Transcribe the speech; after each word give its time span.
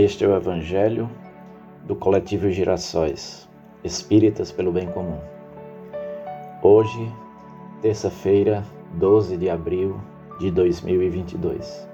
Este 0.00 0.24
é 0.24 0.28
o 0.28 0.36
Evangelho 0.36 1.10
do 1.84 1.96
Coletivo 1.96 2.48
Girassóis, 2.52 3.48
Espíritas 3.82 4.52
pelo 4.52 4.70
Bem 4.70 4.86
Comum. 4.92 5.18
Hoje, 6.62 7.12
terça-feira, 7.82 8.62
12 8.92 9.36
de 9.36 9.50
abril 9.50 10.00
de 10.38 10.52
2022. 10.52 11.88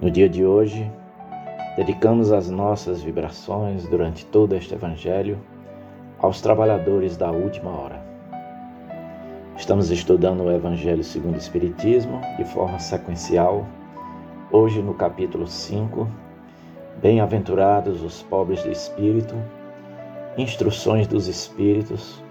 No 0.00 0.08
dia 0.12 0.28
de 0.28 0.44
hoje, 0.46 0.88
dedicamos 1.76 2.30
as 2.30 2.48
nossas 2.48 3.02
vibrações 3.02 3.84
durante 3.88 4.24
todo 4.24 4.54
este 4.54 4.72
Evangelho 4.72 5.40
aos 6.20 6.40
trabalhadores 6.40 7.16
da 7.16 7.32
última 7.32 7.70
hora. 7.70 8.00
Estamos 9.56 9.90
estudando 9.90 10.44
o 10.44 10.52
Evangelho 10.52 11.02
segundo 11.02 11.34
o 11.34 11.38
Espiritismo 11.38 12.20
de 12.36 12.44
forma 12.44 12.78
sequencial, 12.78 13.66
hoje 14.52 14.80
no 14.80 14.94
capítulo 14.94 15.48
5 15.48 16.25
Bem-aventurados 17.00 18.02
os 18.02 18.22
pobres 18.22 18.62
de 18.62 18.70
espírito, 18.70 19.34
instruções 20.38 21.06
dos 21.06 21.28
espíritos, 21.28 22.24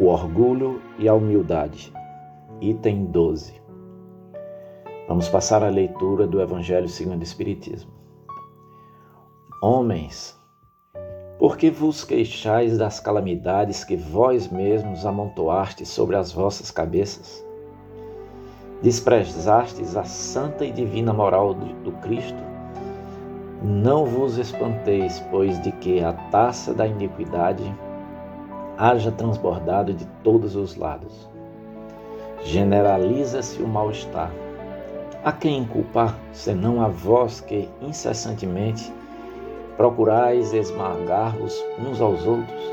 o 0.00 0.06
orgulho 0.06 0.82
e 0.98 1.08
a 1.08 1.14
humildade. 1.14 1.92
Item 2.60 3.04
12. 3.04 3.62
Vamos 5.06 5.28
passar 5.28 5.62
a 5.62 5.68
leitura 5.68 6.26
do 6.26 6.42
Evangelho 6.42 6.88
segundo 6.88 7.20
o 7.20 7.22
Espiritismo. 7.22 7.92
Homens, 9.62 10.36
por 11.38 11.56
que 11.56 11.70
vos 11.70 12.02
queixais 12.02 12.76
das 12.76 12.98
calamidades 12.98 13.84
que 13.84 13.96
vós 13.96 14.48
mesmos 14.48 15.06
amontoastes 15.06 15.88
sobre 15.88 16.16
as 16.16 16.32
vossas 16.32 16.72
cabeças? 16.72 17.46
Desprezastes 18.82 19.96
a 19.96 20.02
santa 20.02 20.64
e 20.64 20.72
divina 20.72 21.12
moral 21.12 21.54
do 21.54 21.92
Cristo? 22.00 22.51
Não 23.64 24.04
vos 24.04 24.38
espanteis, 24.38 25.20
pois, 25.30 25.62
de 25.62 25.70
que 25.70 26.02
a 26.02 26.12
taça 26.12 26.74
da 26.74 26.84
iniquidade 26.84 27.62
haja 28.76 29.12
transbordado 29.12 29.94
de 29.94 30.04
todos 30.24 30.56
os 30.56 30.74
lados. 30.74 31.28
Generaliza-se 32.42 33.62
o 33.62 33.68
mal-estar. 33.68 34.32
A 35.24 35.30
quem 35.30 35.64
culpar, 35.64 36.18
senão 36.32 36.82
a 36.82 36.88
vós 36.88 37.40
que 37.40 37.68
incessantemente 37.80 38.92
procurais 39.76 40.52
esmagar-vos 40.52 41.56
uns 41.78 42.00
aos 42.00 42.26
outros? 42.26 42.72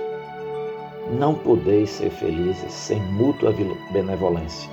Não 1.12 1.36
podeis 1.36 1.92
ser 1.92 2.10
felizes 2.10 2.72
sem 2.72 3.00
mútua 3.00 3.54
benevolência. 3.92 4.68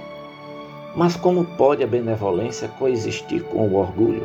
Mas 0.95 1.15
como 1.15 1.45
pode 1.45 1.85
a 1.85 1.87
benevolência 1.87 2.69
coexistir 2.69 3.43
com 3.45 3.69
o 3.69 3.77
orgulho? 3.77 4.25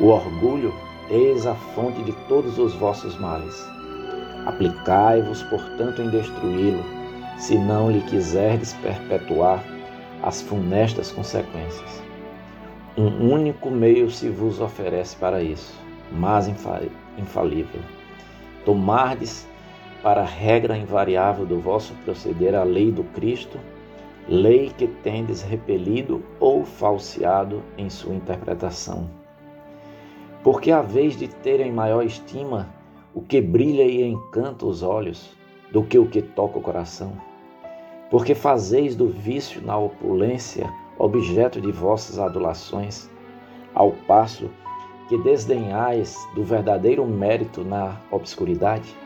O 0.00 0.10
orgulho, 0.10 0.72
eis 1.10 1.44
a 1.44 1.56
fonte 1.56 2.04
de 2.04 2.12
todos 2.28 2.56
os 2.56 2.72
vossos 2.72 3.18
males. 3.18 3.66
Aplicai-vos, 4.46 5.42
portanto, 5.42 6.00
em 6.00 6.08
destruí-lo, 6.08 6.84
se 7.36 7.58
não 7.58 7.90
lhe 7.90 8.00
quiserdes 8.02 8.74
perpetuar 8.74 9.64
as 10.22 10.40
funestas 10.40 11.10
consequências. 11.10 12.00
Um 12.96 13.32
único 13.32 13.72
meio 13.72 14.08
se 14.08 14.28
vos 14.28 14.60
oferece 14.60 15.16
para 15.16 15.42
isso, 15.42 15.74
mas 16.12 16.46
infalível. 16.46 17.80
Tomardes 18.64 19.48
para 20.00 20.22
regra 20.22 20.78
invariável 20.78 21.44
do 21.44 21.58
vosso 21.58 21.92
proceder 22.04 22.54
a 22.54 22.62
lei 22.62 22.92
do 22.92 23.02
Cristo, 23.02 23.58
lei 24.28 24.72
que 24.78 24.86
tendes 24.86 25.42
repelido 25.42 26.22
ou 26.38 26.64
falseado 26.64 27.64
em 27.76 27.90
sua 27.90 28.14
interpretação 28.14 29.17
porque 30.50 30.72
a 30.72 30.80
vez 30.80 31.14
de 31.14 31.28
terem 31.28 31.70
maior 31.70 32.02
estima 32.02 32.70
o 33.12 33.20
que 33.20 33.38
brilha 33.38 33.82
e 33.82 34.02
encanta 34.02 34.64
os 34.64 34.82
olhos 34.82 35.36
do 35.70 35.82
que 35.82 35.98
o 35.98 36.06
que 36.06 36.22
toca 36.22 36.56
o 36.58 36.62
coração. 36.62 37.12
Porque 38.10 38.34
fazeis 38.34 38.96
do 38.96 39.08
vício 39.08 39.60
na 39.60 39.76
opulência 39.76 40.66
objeto 40.98 41.60
de 41.60 41.70
vossas 41.70 42.18
adulações, 42.18 43.10
ao 43.74 43.92
passo 44.06 44.48
que 45.10 45.18
desdenhais 45.18 46.16
do 46.34 46.42
verdadeiro 46.42 47.04
mérito 47.04 47.62
na 47.62 48.00
obscuridade. 48.10 48.96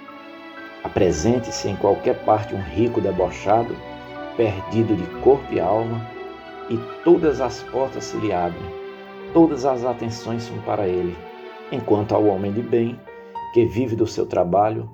Apresente-se 0.84 1.68
em 1.68 1.74
qualquer 1.74 2.24
parte 2.24 2.54
um 2.54 2.62
rico 2.62 3.00
debochado, 3.00 3.74
perdido 4.36 4.94
de 4.94 5.06
corpo 5.22 5.52
e 5.52 5.58
alma, 5.58 6.08
e 6.70 6.78
todas 7.02 7.40
as 7.40 7.64
portas 7.64 8.04
se 8.04 8.16
lhe 8.18 8.32
abrem 8.32 8.82
Todas 9.32 9.64
as 9.64 9.82
atenções 9.82 10.42
são 10.42 10.58
para 10.58 10.86
ele, 10.86 11.16
enquanto 11.72 12.14
ao 12.14 12.26
homem 12.26 12.52
de 12.52 12.62
bem, 12.62 13.00
que 13.54 13.64
vive 13.64 13.96
do 13.96 14.06
seu 14.06 14.26
trabalho, 14.26 14.88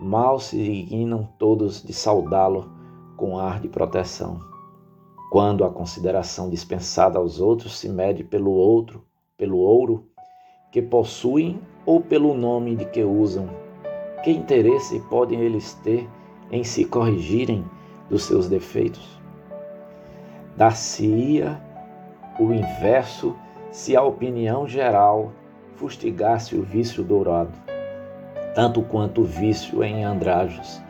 mal 0.00 0.40
se 0.40 0.56
dignam 0.56 1.28
todos 1.38 1.82
de 1.82 1.92
saudá-lo 1.92 2.70
com 3.16 3.38
ar 3.38 3.60
de 3.60 3.68
proteção. 3.68 4.40
Quando 5.30 5.64
a 5.64 5.70
consideração 5.70 6.48
dispensada 6.48 7.18
aos 7.18 7.40
outros 7.40 7.78
se 7.78 7.88
mede 7.88 8.24
pelo 8.24 8.52
outro, 8.52 9.04
pelo 9.36 9.58
ouro 9.58 10.06
que 10.72 10.80
possuem 10.80 11.60
ou 11.84 12.00
pelo 12.00 12.34
nome 12.34 12.74
de 12.74 12.86
que 12.86 13.04
usam, 13.04 13.48
que 14.22 14.30
interesse 14.30 14.98
podem 15.10 15.40
eles 15.40 15.74
ter 15.84 16.08
em 16.50 16.64
se 16.64 16.84
corrigirem 16.84 17.64
dos 18.08 18.24
seus 18.24 18.48
defeitos? 18.48 19.20
Dar-se-ia 20.56 21.60
o 22.38 22.52
inverso 22.52 23.36
se 23.70 23.96
a 23.96 24.02
opinião 24.02 24.66
geral 24.66 25.32
fustigasse 25.76 26.56
o 26.56 26.62
vício 26.62 27.02
dourado, 27.02 27.52
tanto 28.54 28.82
quanto 28.82 29.22
o 29.22 29.24
vício 29.24 29.82
em 29.82 30.04
andrajos. 30.04 30.80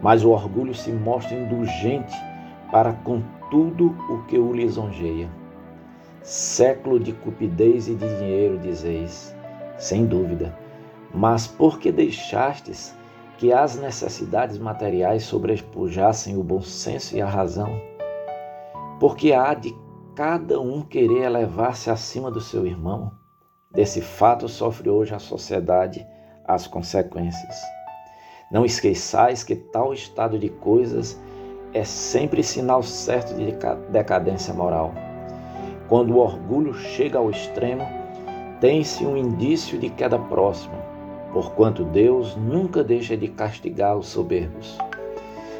Mas 0.00 0.24
o 0.24 0.30
orgulho 0.30 0.74
se 0.74 0.90
mostra 0.92 1.36
indulgente 1.36 2.14
para 2.70 2.92
com 2.92 3.22
tudo 3.50 3.94
o 4.10 4.22
que 4.24 4.38
o 4.38 4.52
lisonjeia. 4.52 5.28
Século 6.22 6.98
de 6.98 7.12
cupidez 7.12 7.88
e 7.88 7.94
de 7.94 8.18
dinheiro, 8.18 8.58
dizeis, 8.58 9.34
sem 9.78 10.04
dúvida, 10.04 10.56
mas 11.14 11.46
por 11.46 11.78
que 11.78 11.92
deixastes 11.92 12.94
que 13.38 13.52
as 13.52 13.76
necessidades 13.76 14.58
materiais 14.58 15.22
sobrepujassem 15.24 16.36
o 16.36 16.42
bom 16.42 16.60
senso 16.60 17.16
e 17.16 17.20
a 17.20 17.28
razão? 17.28 17.80
Porque 18.98 19.32
há 19.32 19.54
de 19.54 19.74
cada 20.14 20.58
um 20.60 20.82
querer 20.82 21.24
elevar-se 21.24 21.90
acima 21.90 22.30
do 22.30 22.40
seu 22.40 22.66
irmão. 22.66 23.12
Desse 23.76 24.00
fato 24.00 24.48
sofre 24.48 24.88
hoje 24.88 25.14
a 25.14 25.18
sociedade 25.18 26.06
as 26.46 26.66
consequências. 26.66 27.54
Não 28.50 28.64
esqueçais 28.64 29.44
que 29.44 29.54
tal 29.54 29.92
estado 29.92 30.38
de 30.38 30.48
coisas 30.48 31.20
é 31.74 31.84
sempre 31.84 32.42
sinal 32.42 32.82
certo 32.82 33.34
de 33.34 33.54
decadência 33.90 34.54
moral. 34.54 34.94
Quando 35.90 36.14
o 36.14 36.20
orgulho 36.20 36.72
chega 36.72 37.18
ao 37.18 37.30
extremo, 37.30 37.82
tem-se 38.62 39.04
um 39.04 39.14
indício 39.14 39.78
de 39.78 39.90
queda 39.90 40.18
próxima, 40.18 40.78
porquanto 41.30 41.84
Deus 41.84 42.34
nunca 42.34 42.82
deixa 42.82 43.14
de 43.14 43.28
castigar 43.28 43.94
os 43.94 44.06
soberbos. 44.06 44.78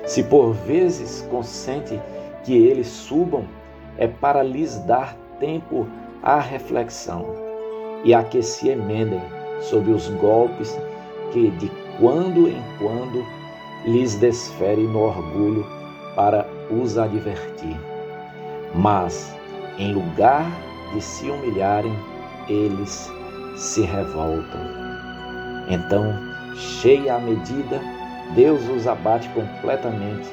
Se 0.07 0.23
por 0.23 0.55
vezes 0.55 1.21
consente 1.31 2.01
que 2.45 2.57
eles 2.57 2.87
subam, 2.87 3.45
é 3.99 4.09
para 4.09 4.43
lhes 4.43 4.79
dar 4.79 5.15
tempo 5.39 5.87
à 6.23 6.41
reflexão 6.41 7.46
e 8.07 8.15
a 8.15 8.23
que 8.23 8.41
se 8.41 8.69
emendem 8.69 9.21
sob 9.61 9.91
os 9.91 10.09
golpes 10.11 10.79
que 11.33 11.51
de 11.51 11.69
quando 11.99 12.49
em 12.49 12.63
quando 12.79 13.27
lhes 13.85 14.15
desfere 14.15 14.83
no 14.83 15.01
orgulho 15.01 15.67
para 16.15 16.47
os 16.71 16.97
advertir. 16.97 17.77
Mas, 18.73 19.37
em 19.77 19.93
lugar 19.93 20.47
de 20.95 21.01
se 21.01 21.29
humilharem, 21.29 21.93
eles 22.49 23.11
se 23.57 23.83
revoltam. 23.83 24.61
Então, 25.69 26.15
cheia 26.55 27.17
a 27.17 27.19
medida, 27.19 27.81
Deus 28.37 28.69
os 28.69 28.87
abate 28.87 29.29
completamente 29.31 30.29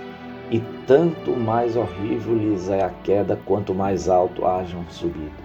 e 0.51 0.59
tanto 0.85 1.31
mais 1.31 1.75
horrível 1.75 2.35
lhes 2.35 2.69
é 2.69 2.83
a 2.83 2.91
queda 3.03 3.39
quanto 3.47 3.73
mais 3.73 4.07
alto 4.07 4.45
hajam 4.45 4.83
subido. 4.89 5.42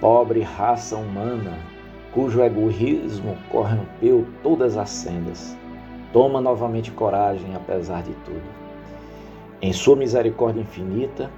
Pobre 0.00 0.42
raça 0.42 0.96
humana, 0.96 1.58
cujo 2.12 2.42
egoísmo 2.42 3.36
corrompeu 3.50 4.26
todas 4.42 4.76
as 4.76 4.90
sendas, 4.90 5.56
toma 6.12 6.40
novamente 6.40 6.90
coragem 6.90 7.54
apesar 7.54 8.02
de 8.02 8.12
tudo. 8.24 8.44
Em 9.60 9.72
sua 9.72 9.96
misericórdia 9.96 10.60
infinita, 10.60 11.30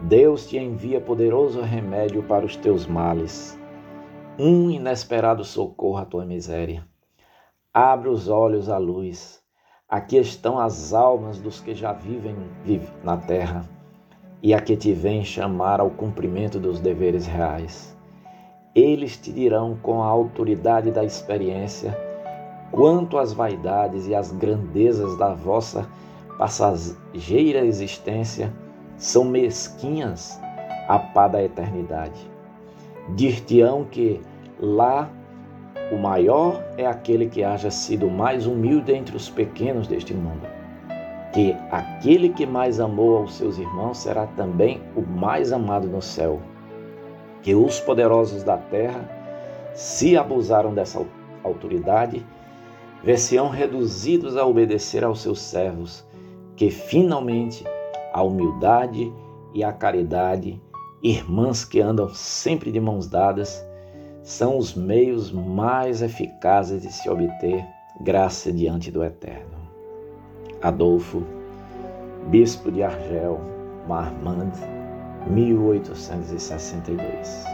Deus 0.00 0.46
te 0.46 0.56
envia 0.56 1.00
poderoso 1.00 1.60
remédio 1.60 2.22
para 2.22 2.46
os 2.46 2.56
teus 2.56 2.86
males, 2.86 3.58
um 4.38 4.70
inesperado 4.70 5.44
socorro 5.44 5.98
à 5.98 6.04
tua 6.04 6.24
miséria. 6.24 6.86
Abre 7.72 8.08
os 8.08 8.28
olhos 8.28 8.68
à 8.68 8.78
luz 8.78 9.40
Aqui 9.90 10.18
estão 10.18 10.56
as 10.56 10.94
almas 10.94 11.40
dos 11.40 11.60
que 11.60 11.74
já 11.74 11.92
vivem 11.92 12.36
na 13.02 13.16
terra 13.16 13.68
e 14.42 14.54
a 14.54 14.60
que 14.60 14.76
te 14.76 14.92
vem 14.92 15.24
chamar 15.24 15.80
ao 15.80 15.90
cumprimento 15.90 16.58
dos 16.58 16.80
deveres 16.80 17.26
reais. 17.26 17.96
eles 18.74 19.16
te 19.16 19.32
dirão 19.32 19.76
com 19.82 20.02
a 20.02 20.06
autoridade 20.06 20.90
da 20.92 21.04
experiência 21.04 21.96
quanto 22.70 23.18
às 23.18 23.32
vaidades 23.32 24.06
e 24.06 24.14
às 24.14 24.30
grandezas 24.32 25.16
da 25.16 25.34
vossa 25.34 25.88
passageira 26.38 27.64
existência 27.64 28.52
são 28.96 29.24
mesquinhas 29.24 30.40
a 30.88 30.98
pá 30.98 31.28
da 31.28 31.42
eternidade. 31.42 32.30
Dir-te-ão 33.10 33.84
que 33.84 34.20
lá 34.58 35.10
o 35.90 35.96
maior 35.96 36.62
é 36.76 36.86
aquele 36.86 37.26
que 37.26 37.42
haja 37.42 37.70
sido 37.70 38.08
mais 38.08 38.46
humilde 38.46 38.92
entre 38.92 39.16
os 39.16 39.28
pequenos 39.28 39.88
deste 39.88 40.14
mundo. 40.14 40.59
Que 41.32 41.56
aquele 41.70 42.30
que 42.30 42.44
mais 42.44 42.80
amou 42.80 43.18
aos 43.18 43.34
seus 43.34 43.58
irmãos 43.58 43.98
será 43.98 44.26
também 44.26 44.82
o 44.96 45.00
mais 45.00 45.52
amado 45.52 45.86
no 45.86 46.02
céu. 46.02 46.40
Que 47.42 47.54
os 47.54 47.80
poderosos 47.80 48.42
da 48.42 48.56
terra, 48.56 49.08
se 49.74 50.16
abusaram 50.16 50.74
dessa 50.74 51.06
autoridade, 51.44 52.24
ver-se-ão 53.02 53.48
reduzidos 53.48 54.36
a 54.36 54.44
obedecer 54.44 55.04
aos 55.04 55.22
seus 55.22 55.40
servos, 55.40 56.04
que 56.56 56.70
finalmente 56.70 57.64
a 58.12 58.22
humildade 58.22 59.12
e 59.54 59.64
a 59.64 59.72
caridade, 59.72 60.60
irmãs 61.02 61.64
que 61.64 61.80
andam 61.80 62.08
sempre 62.12 62.70
de 62.70 62.80
mãos 62.80 63.08
dadas, 63.08 63.64
são 64.22 64.58
os 64.58 64.74
meios 64.74 65.32
mais 65.32 66.02
eficazes 66.02 66.82
de 66.82 66.92
se 66.92 67.08
obter 67.08 67.64
graça 68.00 68.52
diante 68.52 68.90
do 68.90 69.02
Eterno. 69.02 69.49
Adolfo, 70.62 71.22
Bispo 72.26 72.70
de 72.70 72.82
Argel, 72.82 73.40
Marmande, 73.88 74.60
1862. 75.26 77.44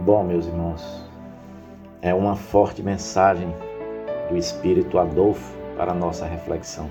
Bom, 0.00 0.24
meus 0.24 0.46
irmãos, 0.46 1.04
é 2.02 2.12
uma 2.12 2.34
forte 2.34 2.82
mensagem 2.82 3.54
do 4.28 4.36
Espírito 4.36 4.98
Adolfo 4.98 5.56
para 5.76 5.92
a 5.92 5.94
nossa 5.94 6.26
reflexão. 6.26 6.90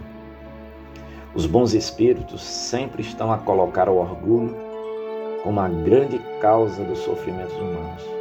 Os 1.35 1.45
bons 1.45 1.73
espíritos 1.73 2.41
sempre 2.41 3.01
estão 3.01 3.33
a 3.33 3.37
colocar 3.37 3.89
o 3.89 3.97
orgulho 3.97 4.55
como 5.43 5.59
a 5.59 5.67
grande 5.67 6.17
causa 6.39 6.85
dos 6.85 6.99
sofrimentos 6.99 7.57
humanos, 7.57 8.16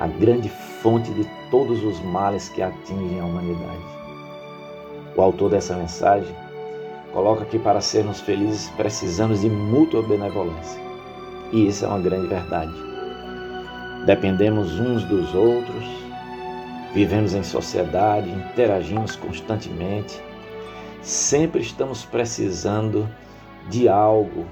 a 0.00 0.06
grande 0.06 0.48
fonte 0.48 1.12
de 1.12 1.28
todos 1.50 1.84
os 1.84 2.00
males 2.00 2.48
que 2.48 2.62
atingem 2.62 3.20
a 3.20 3.24
humanidade. 3.24 3.84
O 5.14 5.20
autor 5.20 5.50
dessa 5.50 5.76
mensagem 5.76 6.34
coloca 7.12 7.44
que 7.44 7.58
para 7.58 7.82
sermos 7.82 8.20
felizes 8.20 8.70
precisamos 8.70 9.42
de 9.42 9.50
mútua 9.50 10.02
benevolência. 10.02 10.80
E 11.52 11.66
isso 11.66 11.84
é 11.84 11.88
uma 11.88 11.98
grande 11.98 12.28
verdade. 12.28 12.72
Dependemos 14.06 14.80
uns 14.80 15.04
dos 15.04 15.34
outros, 15.34 15.84
vivemos 16.94 17.34
em 17.34 17.42
sociedade, 17.42 18.30
interagimos 18.30 19.16
constantemente, 19.16 20.18
sempre 21.02 21.60
estamos 21.60 22.06
precisando 22.06 23.06
de 23.68 23.86
algo 23.86 24.46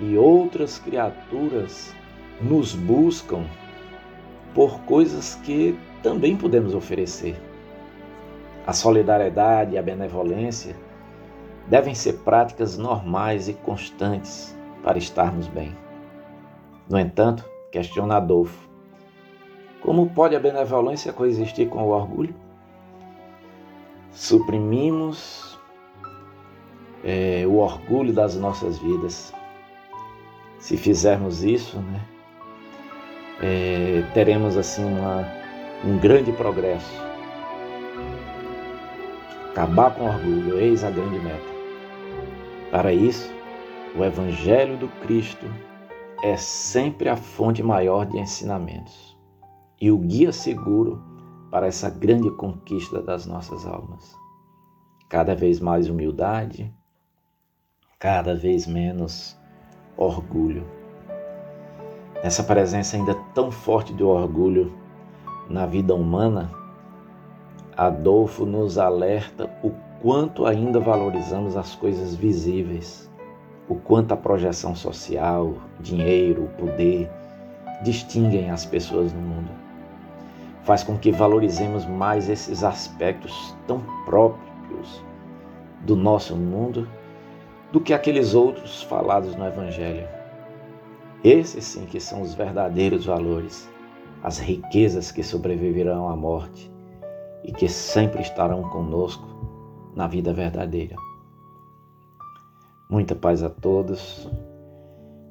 e 0.00 0.16
outras 0.16 0.78
criaturas 0.78 1.92
nos 2.40 2.74
buscam 2.74 3.44
por 4.54 4.80
coisas 4.80 5.34
que 5.44 5.78
também 6.02 6.36
podemos 6.36 6.74
oferecer. 6.74 7.36
A 8.66 8.72
solidariedade 8.72 9.74
e 9.74 9.78
a 9.78 9.82
benevolência 9.82 10.76
devem 11.66 11.94
ser 11.94 12.14
práticas 12.18 12.76
normais 12.76 13.48
e 13.48 13.54
constantes 13.54 14.56
para 14.82 14.98
estarmos 14.98 15.46
bem. 15.48 15.76
No 16.88 16.98
entanto, 16.98 17.44
questiona 17.70 18.16
Adolfo, 18.16 18.68
como 19.80 20.10
pode 20.10 20.34
a 20.34 20.40
benevolência 20.40 21.12
coexistir 21.12 21.68
com 21.68 21.82
o 21.82 21.90
orgulho? 21.90 22.34
Suprimimos 24.10 25.58
é, 27.04 27.44
o 27.46 27.56
orgulho 27.56 28.12
das 28.12 28.36
nossas 28.36 28.78
vidas 28.78 29.32
se 30.58 30.76
fizermos 30.76 31.44
isso, 31.44 31.78
né, 31.78 32.00
é, 33.42 34.02
teremos 34.14 34.56
assim 34.56 34.84
uma, 34.84 35.26
um 35.84 35.98
grande 35.98 36.32
progresso. 36.32 36.92
Acabar 39.50 39.94
com 39.94 40.04
orgulho, 40.04 40.58
eis 40.58 40.84
a 40.84 40.90
grande 40.90 41.18
meta. 41.18 41.58
Para 42.70 42.92
isso, 42.92 43.32
o 43.96 44.04
Evangelho 44.04 44.76
do 44.76 44.88
Cristo 45.02 45.46
é 46.22 46.36
sempre 46.36 47.08
a 47.08 47.16
fonte 47.16 47.62
maior 47.62 48.06
de 48.06 48.18
ensinamentos 48.18 49.16
e 49.80 49.90
o 49.90 49.98
guia 49.98 50.32
seguro 50.32 51.02
para 51.50 51.66
essa 51.66 51.88
grande 51.88 52.30
conquista 52.32 53.00
das 53.00 53.24
nossas 53.26 53.66
almas. 53.66 54.14
Cada 55.08 55.34
vez 55.34 55.60
mais 55.60 55.88
humildade, 55.88 56.72
cada 57.98 58.34
vez 58.34 58.66
menos 58.66 59.36
orgulho. 59.96 60.77
Essa 62.22 62.42
presença 62.42 62.96
ainda 62.96 63.14
tão 63.32 63.50
forte 63.50 63.92
do 63.92 64.08
orgulho 64.08 64.72
na 65.48 65.66
vida 65.66 65.94
humana, 65.94 66.50
Adolfo 67.76 68.44
nos 68.44 68.76
alerta 68.76 69.48
o 69.62 69.70
quanto 70.02 70.44
ainda 70.44 70.80
valorizamos 70.80 71.56
as 71.56 71.76
coisas 71.76 72.16
visíveis, 72.16 73.08
o 73.68 73.76
quanto 73.76 74.12
a 74.12 74.16
projeção 74.16 74.74
social, 74.74 75.54
dinheiro, 75.78 76.50
poder 76.58 77.08
distinguem 77.84 78.50
as 78.50 78.66
pessoas 78.66 79.12
no 79.12 79.20
mundo. 79.20 79.50
Faz 80.64 80.82
com 80.82 80.98
que 80.98 81.12
valorizemos 81.12 81.86
mais 81.86 82.28
esses 82.28 82.64
aspectos 82.64 83.54
tão 83.66 83.80
próprios 84.04 85.04
do 85.82 85.94
nosso 85.94 86.34
mundo 86.34 86.88
do 87.70 87.80
que 87.80 87.94
aqueles 87.94 88.34
outros 88.34 88.82
falados 88.82 89.36
no 89.36 89.46
Evangelho. 89.46 90.17
Esses 91.24 91.64
sim 91.64 91.84
que 91.86 91.98
são 91.98 92.22
os 92.22 92.34
verdadeiros 92.34 93.06
valores, 93.06 93.68
as 94.22 94.38
riquezas 94.38 95.10
que 95.10 95.22
sobreviverão 95.22 96.08
à 96.08 96.16
morte 96.16 96.70
e 97.42 97.52
que 97.52 97.68
sempre 97.68 98.22
estarão 98.22 98.62
conosco 98.70 99.26
na 99.94 100.06
vida 100.06 100.32
verdadeira. 100.32 100.96
Muita 102.88 103.14
paz 103.14 103.42
a 103.42 103.50
todos, 103.50 104.30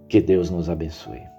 que 0.09 0.21
Deus 0.21 0.49
nos 0.49 0.69
abençoe. 0.69 1.36